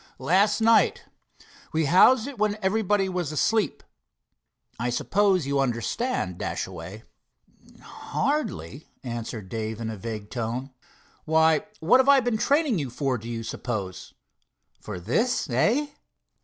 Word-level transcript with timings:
"Last 0.17 0.61
night. 0.61 1.05
We 1.73 1.85
housed 1.85 2.27
it 2.27 2.39
when 2.39 2.57
everybody 2.63 3.07
was 3.07 3.31
asleep. 3.31 3.83
I 4.79 4.89
suppose 4.89 5.45
you 5.45 5.59
understand, 5.59 6.39
Dashaway?" 6.39 7.03
"Hardly," 7.83 8.87
answered 9.03 9.47
Dave 9.49 9.79
in 9.79 9.91
a 9.91 9.95
vague 9.97 10.31
tone. 10.31 10.71
"Why, 11.25 11.67
what 11.81 11.99
have 11.99 12.09
I 12.09 12.19
been 12.19 12.37
training 12.37 12.79
you 12.79 12.89
for, 12.89 13.19
do 13.19 13.29
you 13.29 13.43
suppose?" 13.43 14.15
"For 14.79 14.99
this, 14.99 15.47
eh?" 15.51 15.85